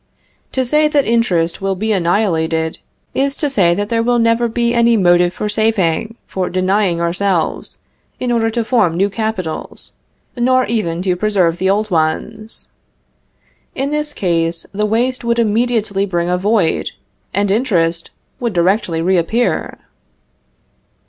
To 0.53 0.65
say 0.65 0.87
that 0.87 1.05
interest 1.05 1.61
will 1.61 1.75
be 1.75 1.91
annihilated, 1.91 2.79
is 3.13 3.37
to 3.37 3.51
say 3.51 3.75
that 3.75 3.89
there 3.89 4.01
will 4.01 4.17
never 4.17 4.47
be 4.47 4.73
any 4.73 4.97
motive 4.97 5.31
for 5.31 5.47
saving, 5.47 6.15
for 6.25 6.49
denying 6.49 6.99
ourselves, 6.99 7.77
in 8.19 8.31
order 8.31 8.49
to 8.49 8.65
form 8.65 8.97
new 8.97 9.11
capitals, 9.11 9.93
nor 10.35 10.65
even 10.65 11.03
to 11.03 11.15
preserve 11.15 11.59
the 11.59 11.69
old 11.69 11.91
ones. 11.91 12.69
In 13.75 13.91
this 13.91 14.11
case, 14.11 14.65
the 14.73 14.87
waste 14.87 15.23
would 15.23 15.37
immediately 15.37 16.07
bring 16.07 16.29
a 16.29 16.37
void, 16.39 16.89
and 17.31 17.51
interest 17.51 18.09
would 18.39 18.53
directly 18.53 19.03
reappear. 19.03 19.77